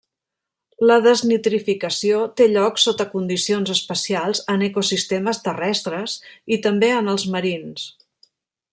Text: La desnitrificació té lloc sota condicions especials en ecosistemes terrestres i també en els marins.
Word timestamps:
La 0.91 0.95
desnitrificació 1.07 2.21
té 2.41 2.47
lloc 2.55 2.81
sota 2.85 3.07
condicions 3.13 3.75
especials 3.75 4.43
en 4.55 4.67
ecosistemes 4.71 5.43
terrestres 5.51 6.19
i 6.57 6.63
també 6.69 6.95
en 6.99 7.17
els 7.17 7.31
marins. 7.37 7.89